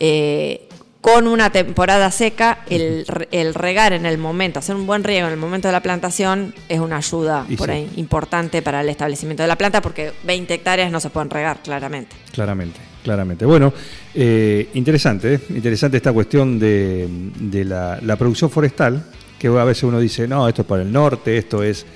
eh, 0.00 0.67
con 1.00 1.28
una 1.28 1.50
temporada 1.50 2.10
seca, 2.10 2.58
el, 2.68 3.06
el 3.30 3.54
regar 3.54 3.92
en 3.92 4.04
el 4.04 4.18
momento, 4.18 4.58
hacer 4.58 4.74
un 4.74 4.86
buen 4.86 5.04
riego 5.04 5.28
en 5.28 5.32
el 5.34 5.38
momento 5.38 5.68
de 5.68 5.72
la 5.72 5.80
plantación 5.80 6.52
es 6.68 6.80
una 6.80 6.96
ayuda 6.96 7.46
Y 7.48 7.56
por 7.56 7.68
sí. 7.68 7.72
ahí 7.72 7.90
importante 7.96 8.62
para 8.62 8.80
el 8.80 8.88
establecimiento 8.88 9.42
de 9.44 9.46
la 9.48 9.56
planta 9.56 9.80
porque 9.80 10.12
20 10.24 10.52
hectáreas 10.54 10.90
no 10.90 10.98
se 10.98 11.10
pueden 11.10 11.30
regar 11.30 11.62
claramente. 11.62 12.16
Claramente, 12.32 12.80
claramente. 13.04 13.44
Bueno, 13.46 13.72
eh, 14.12 14.68
interesante, 14.74 15.34
¿eh? 15.34 15.40
interesante 15.50 15.96
esta 15.98 16.12
cuestión 16.12 16.58
de, 16.58 17.06
de 17.38 17.64
la, 17.64 18.00
la 18.02 18.16
producción 18.16 18.50
forestal, 18.50 19.04
que 19.38 19.46
a 19.46 19.64
veces 19.64 19.84
uno 19.84 20.00
dice, 20.00 20.26
no, 20.26 20.48
esto 20.48 20.62
es 20.62 20.68
para 20.68 20.82
el 20.82 20.90
norte, 20.92 21.38
esto 21.38 21.62
es... 21.62 21.86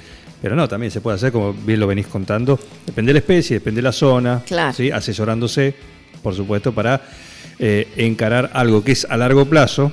Pero 0.41 0.55
no, 0.57 0.69
también 0.69 0.91
se 0.93 1.01
puede 1.01 1.17
hacer, 1.17 1.31
como 1.33 1.53
bien 1.53 1.79
lo 1.81 1.87
venís 1.89 2.07
contando, 2.07 2.59
depende 2.87 3.11
de 3.11 3.15
la 3.15 3.19
especie, 3.19 3.57
depende 3.59 3.79
de 3.79 3.83
la 3.83 3.93
zona, 3.93 4.43
Claro. 4.47 4.73
¿sí? 4.73 4.91
asesorándose, 4.91 5.75
por 6.23 6.35
supuesto, 6.35 6.73
para 6.73 7.01
eh, 7.59 7.89
encarar 7.97 8.51
algo 8.55 8.83
que 8.85 8.93
es 8.93 9.07
a 9.09 9.17
largo 9.17 9.45
plazo. 9.47 9.93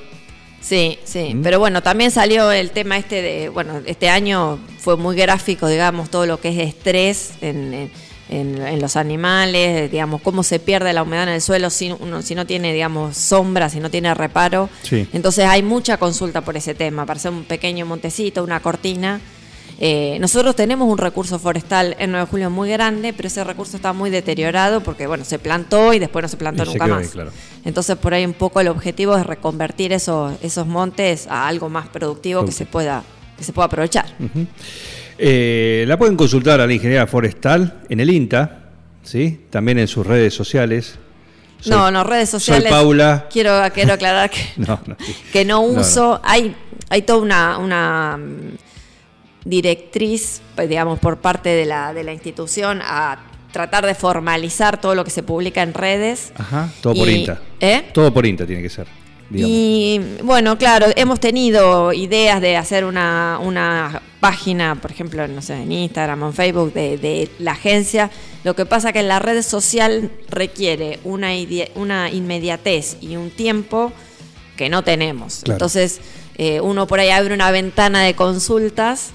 Sí, 0.61 0.99
sí, 1.05 1.33
¿Mm? 1.35 1.41
pero 1.41 1.57
bueno, 1.59 1.81
también 1.81 2.11
salió 2.11 2.51
el 2.51 2.71
tema 2.71 2.97
este 2.97 3.21
de, 3.21 3.49
bueno, 3.49 3.81
este 3.85 4.09
año 4.09 4.59
fue 4.77 4.97
muy 4.97 5.15
gráfico, 5.15 5.67
digamos, 5.67 6.09
todo 6.09 6.25
lo 6.25 6.39
que 6.41 6.49
es 6.49 6.57
estrés 6.67 7.31
en, 7.41 7.73
en- 7.73 7.91
en- 8.31 8.61
en 8.61 8.79
los 8.79 8.95
animales, 8.95 9.89
digamos, 9.89 10.21
cómo 10.21 10.43
se 10.43 10.59
pierde 10.59 10.93
la 10.93 11.01
humedad 11.01 11.23
en 11.23 11.29
el 11.35 11.41
suelo 11.41 11.69
si, 11.71 11.91
uno, 11.91 12.21
si 12.21 12.35
no 12.35 12.45
tiene, 12.45 12.73
digamos, 12.73 13.17
sombra, 13.17 13.69
si 13.69 13.79
no 13.79 13.89
tiene 13.89 14.13
reparo. 14.13 14.69
Sí. 14.83 15.07
Entonces 15.13 15.45
hay 15.45 15.63
mucha 15.63 15.97
consulta 15.97 16.41
por 16.41 16.55
ese 16.55 16.75
tema, 16.75 17.05
para 17.07 17.17
hacer 17.17 17.31
un 17.31 17.45
pequeño 17.45 17.85
montecito, 17.87 18.43
una 18.43 18.59
cortina. 18.59 19.19
Eh, 19.81 20.17
nosotros 20.19 20.55
tenemos 20.57 20.89
un 20.91 20.97
recurso 20.97 21.39
forestal 21.39 21.95
en 21.99 22.11
9 22.11 22.25
de 22.25 22.29
julio 22.29 22.49
muy 22.49 22.69
grande, 22.69 23.13
pero 23.13 23.27
ese 23.27 23.43
recurso 23.45 23.77
está 23.77 23.93
muy 23.93 24.09
deteriorado 24.09 24.81
porque, 24.81 25.07
bueno, 25.07 25.23
se 25.23 25.39
plantó 25.39 25.93
y 25.93 25.99
después 25.99 26.21
no 26.23 26.27
se 26.29 26.35
plantó 26.35 26.63
Y 26.63 26.65
nunca 26.67 26.87
más. 26.87 27.03
ahí, 27.03 27.07
claro. 27.07 27.31
Entonces, 27.63 27.95
por 27.95 28.13
ahí 28.13 28.25
un 28.25 28.33
poco 28.33 28.59
el 28.59 28.67
objetivo 28.67 29.15
es 29.15 29.25
reconvertir 29.25 29.93
esos, 29.93 30.33
esos 30.43 30.67
montes 30.67 31.27
a 31.27 31.47
algo 31.47 31.69
más 31.69 31.87
productivo 31.87 32.43
que 32.45 32.51
se 32.51 32.65
pueda, 32.65 33.03
que 33.37 33.43
se 33.45 33.53
pueda 33.53 33.67
aprovechar. 33.67 34.05
Eh, 35.17 35.85
la 35.87 35.97
pueden 35.97 36.15
consultar 36.15 36.61
a 36.61 36.67
la 36.67 36.73
ingeniera 36.73 37.07
forestal 37.07 37.81
en 37.89 37.99
el 37.99 38.09
INTA, 38.09 38.69
¿sí? 39.03 39.45
también 39.49 39.79
en 39.79 39.87
sus 39.87 40.05
redes 40.05 40.33
sociales. 40.33 40.97
Soy- 41.59 41.71
no, 41.71 41.91
no, 41.91 42.03
redes 42.05 42.29
sociales. 42.29 42.63
Soy 42.63 42.71
Paula. 42.71 43.27
Quiero, 43.31 43.61
quiero 43.73 43.93
aclarar 43.93 44.29
que 44.29 44.39
No, 44.57 44.79
no. 44.85 44.95
que 45.33 45.43
no. 45.45 45.61
uso. 45.61 46.19
Hay, 46.23 46.55
hay 46.89 47.01
toda 47.01 47.19
una, 47.19 47.57
una 47.57 48.17
mm, 48.17 48.68
directriz, 49.49 50.41
pues, 50.55 50.69
digamos, 50.69 50.99
por 50.99 51.17
parte 51.17 51.49
de 51.49 51.65
la, 51.65 51.93
de 51.93 52.03
la 52.03 52.13
institución 52.13 52.81
a 52.83 53.19
tratar 53.51 53.85
de 53.85 53.95
formalizar 53.95 54.79
todo 54.79 54.93
lo 54.95 55.03
que 55.03 55.09
se 55.11 55.23
publica 55.23 55.61
en 55.63 55.73
redes. 55.73 56.31
Ajá, 56.37 56.69
todo 56.81 56.93
por 56.95 57.09
Y- 57.09 57.15
INTA. 57.15 57.41
¿Eh? 57.59 57.83
Todo 57.93 58.13
por 58.13 58.25
INTA 58.25 58.45
tiene 58.45 58.61
que 58.61 58.69
ser. 58.69 58.87
digamos. 59.29 59.51
Y 59.55 60.01
bueno, 60.23 60.57
claro, 60.57 60.85
hemos 60.95 61.19
tenido 61.19 61.91
ideas 61.93 62.41
de 62.41 62.57
hacer 62.57 62.85
una, 62.85 63.39
una 63.41 64.01
página, 64.19 64.75
por 64.75 64.91
ejemplo, 64.91 65.27
no 65.27 65.41
sé, 65.41 65.53
en 65.55 65.71
Instagram 65.71 66.21
o 66.23 66.27
en 66.27 66.33
Facebook 66.33 66.73
de, 66.73 66.97
de 66.97 67.29
la 67.39 67.51
agencia. 67.53 68.11
Lo 68.43 68.55
que 68.55 68.65
pasa 68.65 68.93
que 68.93 69.01
la 69.03 69.19
red 69.19 69.41
social 69.41 70.11
requiere 70.29 70.99
una, 71.03 71.29
una 71.75 72.09
inmediatez 72.11 72.97
y 73.01 73.15
un 73.17 73.31
tiempo 73.31 73.91
que 74.57 74.69
no 74.69 74.83
tenemos. 74.83 75.41
Claro. 75.43 75.55
Entonces, 75.55 76.01
eh, 76.37 76.61
uno 76.61 76.85
por 76.87 76.99
ahí 76.99 77.09
abre 77.09 77.33
una 77.33 77.49
ventana 77.51 78.03
de 78.03 78.13
consultas 78.13 79.11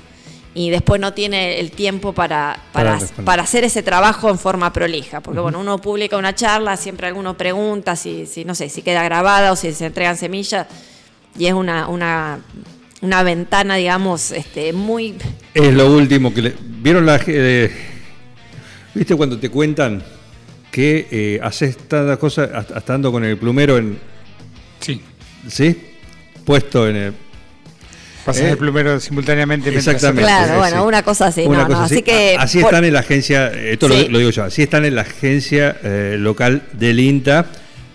y 0.55 0.71
después 0.71 1.01
no 1.01 1.13
tiene 1.13 1.59
el 1.59 1.73
tiempo 1.73 2.13
para, 2.13 2.57
Para 2.73 2.99
para, 3.25 3.43
hacer 3.43 3.65
ese 3.65 3.83
trabajo 3.83 4.31
en 4.31 4.39
forma 4.39 4.73
prolija. 4.73 5.21
Porque 5.21 5.41
bueno, 5.41 5.59
uno 5.59 5.79
publica 5.79 6.17
una 6.17 6.35
charla, 6.35 6.77
siempre 6.77 7.09
alguno 7.09 7.37
pregunta 7.37 7.97
si, 7.97 8.25
si 8.27 8.45
no 8.45 8.55
sé, 8.55 8.69
si 8.69 8.83
queda 8.83 9.03
grabada 9.03 9.53
o 9.53 9.57
si 9.57 9.73
se 9.73 9.87
entregan 9.87 10.17
semillas. 10.17 10.67
Y 11.37 11.47
es 11.47 11.55
una, 11.55 11.89
una, 11.89 12.39
una 13.01 13.23
ventana, 13.25 13.75
digamos, 13.75 14.31
este, 14.31 14.73
muy. 14.73 15.17
Es 15.53 15.75
lo 15.75 15.93
último 15.93 16.33
que 16.33 16.43
le. 16.43 16.55
¿Vieron 16.61 17.05
la. 17.05 17.21
eh, 17.27 17.73
¿Viste 18.95 19.17
cuando 19.17 19.39
te 19.41 19.51
cuentan 19.51 20.05
que 20.71 21.09
eh, 21.11 21.41
haces 21.43 21.77
tantas 21.77 22.19
cosas 22.19 22.51
hasta 22.55 22.79
hasta 22.79 22.95
ando 22.95 23.11
con 23.11 23.25
el 23.25 23.37
plumero 23.37 23.77
en. 23.77 23.99
Sí. 24.79 25.01
¿Sí? 25.49 25.77
Puesto 26.45 26.89
en 26.89 26.97
el. 26.97 27.15
Pasas 28.25 28.43
Eh, 28.43 28.51
el 28.53 28.59
plumero 28.59 28.99
simultáneamente. 29.01 29.69
Exactamente. 29.75 30.23
Claro, 30.23 30.53
sí, 30.55 30.59
bueno, 30.59 30.77
sí. 30.83 30.87
una 30.89 31.03
cosa 31.03 31.27
así. 31.27 31.43
Una 31.43 31.59
no, 31.59 31.67
cosa 31.67 31.79
no, 31.81 31.85
así 31.85 32.03
que. 32.03 32.37
Así 32.39 32.59
por- 32.61 32.71
están 32.73 32.85
en 32.85 32.93
la 32.95 33.01
agencia, 33.01 33.49
esto 33.53 33.89
lo- 33.89 33.95
Sí. 33.97 34.09
lo, 34.09 34.19
digo 34.19 34.31
yo, 34.31 34.45
así 34.45 34.63
están 34.63 34.85
en 34.87 34.95
la 34.95 35.03
agencia 35.03 35.77
eh, 35.83 36.17
local 36.19 36.63
del 36.73 37.01
INTA 37.01 37.47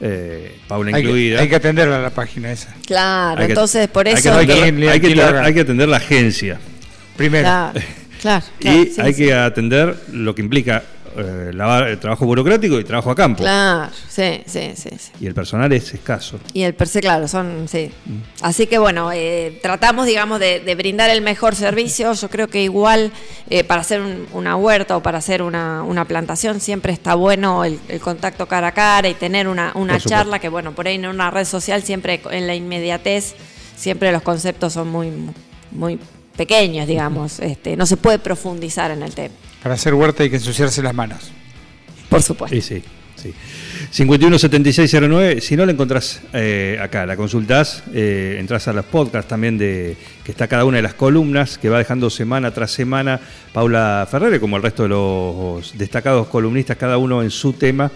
eh, 0.02 0.56
Paula 0.68 0.90
Hay 0.96 1.02
que, 1.04 1.10
incluida. 1.10 1.40
hay 1.42 1.50
que 1.50 1.56
atenderla 1.56 1.98
a 1.98 2.02
la 2.02 2.10
página 2.12 2.52
esa. 2.52 2.74
Claro, 2.86 3.42
Hay 3.42 3.48
que- 3.48 3.52
entonces 3.54 3.88
por 3.90 4.08
hay 4.08 4.14
que 4.14 4.20
eso. 4.20 4.30
atender- 4.32 4.64
Hay 4.64 4.72
que- 4.74 4.90
hay 4.92 5.00
atender- 5.14 5.34
la- 5.34 5.44
hay 5.46 5.54
que 5.54 5.60
atender 5.62 5.90
la 5.90 5.98
agencia. 5.98 6.60
Primero. 7.18 7.44
Claro, 7.44 7.80
claro, 8.22 8.46
claro, 8.60 8.78
y 8.82 8.86
sí, 8.86 9.02
hay 9.02 9.14
sí. 9.14 9.24
que 9.26 9.34
atender 9.34 9.96
lo 10.14 10.36
que 10.36 10.42
implica 10.42 10.84
eh, 11.18 11.52
la- 11.54 11.90
el 11.90 12.00
trabajo 12.00 12.26
burocrático 12.26 12.80
y 12.80 12.84
trabajo 12.84 13.12
a 13.12 13.16
campo. 13.16 13.44
Claro, 13.44 13.92
sí, 14.10 14.42
sí, 14.46 14.72
sí, 14.76 14.90
sí. 14.98 15.12
Y 15.20 15.28
el 15.28 15.34
personal 15.34 15.72
es 15.74 15.94
escaso. 15.94 16.40
Y 16.54 16.64
el 16.64 16.74
per 16.74 16.88
se, 16.88 17.02
claro, 17.02 17.28
son, 17.28 17.68
sí. 17.68 17.92
Mm. 18.06 18.18
Así 18.42 18.68
que 18.68 18.78
bueno, 18.78 19.12
eh, 19.12 19.60
tratamos, 19.62 20.06
digamos, 20.06 20.40
de, 20.40 20.60
de 20.60 20.76
brindar 20.76 21.10
el 21.10 21.22
mejor 21.22 21.56
servicio. 21.56 22.14
Yo 22.14 22.30
creo 22.30 22.48
que 22.48 22.62
igual 22.64 23.12
eh, 23.50 23.64
para 23.64 23.82
hacer 23.82 24.02
un- 24.02 24.28
una 24.34 24.56
huerta 24.56 24.98
o 24.98 25.02
para 25.04 25.18
hacer 25.20 25.42
una, 25.42 25.84
una 25.84 26.06
plantación 26.06 26.60
siempre 26.60 26.94
está 26.94 27.16
bueno 27.16 27.64
el, 27.66 27.80
el 27.88 28.00
contacto 28.00 28.48
cara 28.48 28.68
a 28.68 28.72
cara 28.74 29.08
y 29.10 29.14
tener 29.14 29.48
una, 29.48 29.72
una 29.76 30.00
charla 30.00 30.40
que, 30.40 30.50
bueno, 30.50 30.74
por 30.74 30.88
ahí 30.88 30.96
en 30.96 31.06
una 31.08 31.32
red 31.32 31.46
social 31.46 31.84
siempre 31.84 32.22
en 32.32 32.48
la 32.48 32.56
inmediatez, 32.56 33.36
siempre 33.76 34.12
los 34.12 34.22
conceptos 34.22 34.74
son 34.74 34.90
muy, 34.90 35.12
muy 35.72 36.00
pequeños, 36.36 36.88
digamos. 36.88 37.40
Este, 37.40 37.76
no 37.76 37.86
se 37.86 37.98
puede 37.98 38.18
profundizar 38.20 38.92
en 38.92 39.04
el 39.04 39.14
tema, 39.14 39.34
Para 39.62 39.76
hacer 39.76 39.94
huerta 39.94 40.24
hay 40.24 40.30
que 40.30 40.38
ensuciarse 40.38 40.82
las 40.82 40.94
manos. 40.94 41.32
por 42.10 42.22
supuesto. 42.22 42.56
Sí, 42.56 42.62
sí, 42.62 42.84
sí. 43.16 43.34
517609, 43.92 45.42
si 45.42 45.56
no 45.56 45.66
la 45.66 45.72
encontrás 45.72 46.22
eh, 46.34 46.78
acá, 46.82 47.06
la 47.06 47.16
consultás, 47.16 47.84
eh, 47.94 48.38
entras 48.40 48.68
a 48.68 48.74
los 48.74 48.86
podcasts 48.86 49.28
también 49.28 49.58
de 49.58 49.98
que 50.24 50.32
está 50.32 50.48
cada 50.48 50.66
una 50.66 50.78
de 50.78 50.84
las 50.84 50.94
columnas 50.94 51.58
que 51.58 51.70
va 51.70 51.80
dejando 51.80 52.10
semana 52.10 52.52
tras 52.52 52.72
semana 52.72 53.20
Paula 53.52 54.08
Ferrere, 54.10 54.40
como 54.40 54.58
el 54.58 54.64
resto 54.64 54.84
de 54.84 54.90
los 54.90 55.78
destacados 55.78 56.28
columnistas, 56.28 56.78
cada 56.78 56.98
uno 56.98 57.24
en 57.24 57.32
su 57.32 57.54
tema, 57.54 57.92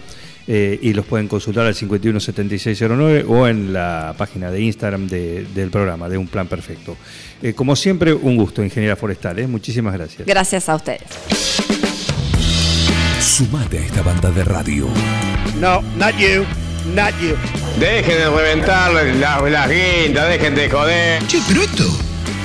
eh, 0.46 0.78
y 0.82 0.92
los 0.92 1.06
pueden 1.06 1.26
consultar 1.28 1.66
al 1.66 1.74
517609 1.74 3.24
o 3.28 3.46
en 3.48 3.72
la 3.72 4.14
página 4.16 4.50
de 4.50 4.60
Instagram 4.60 5.06
de- 5.08 5.46
del 5.54 5.70
programa, 5.70 6.08
de 6.08 6.18
Un 6.18 6.26
Plan 6.28 6.46
Perfecto. 6.46 6.96
Eh, 7.42 7.52
como 7.54 7.74
siempre, 7.76 8.12
un 8.12 8.36
gusto, 8.36 8.62
ingeniera 8.62 8.96
forestal, 8.96 9.38
¿eh? 9.38 9.46
muchísimas 9.46 9.94
gracias. 9.94 10.26
Gracias 10.26 10.68
a 10.68 10.74
ustedes. 10.76 11.02
Sumate 13.20 13.78
a 13.78 13.80
esta 13.82 14.02
banda 14.02 14.30
de 14.30 14.44
radio. 14.44 14.88
No, 15.60 15.80
not 15.96 16.14
you, 16.18 16.44
not 16.94 17.12
you. 17.20 17.34
Dejen 17.80 18.18
de 18.18 18.30
reventar 18.30 18.92
las, 18.92 19.42
las 19.50 19.68
guindas, 19.70 20.28
dejen 20.28 20.54
de 20.54 20.70
joder. 20.70 21.26
Che, 21.26 21.38
pero 21.48 21.62
esto 21.62 21.84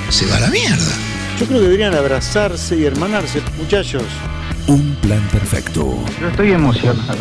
se 0.08 0.26
va 0.26 0.36
a 0.36 0.40
la 0.40 0.48
mierda. 0.48 0.92
Yo 1.38 1.46
creo 1.46 1.58
que 1.60 1.64
deberían 1.66 1.94
abrazarse 1.94 2.76
y 2.76 2.84
hermanarse, 2.84 3.40
muchachos. 3.58 4.02
Un 4.66 4.94
plan 4.96 5.26
perfecto. 5.32 5.96
Yo 6.20 6.28
estoy 6.28 6.52
emocionado. 6.52 7.18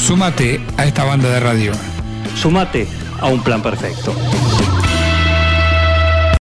Súmate 0.00 0.60
a 0.78 0.86
esta 0.86 1.04
banda 1.04 1.28
de 1.28 1.40
radio. 1.40 1.72
Sumate 2.34 2.88
a 3.20 3.28
un 3.28 3.42
plan 3.42 3.62
perfecto. 3.62 4.14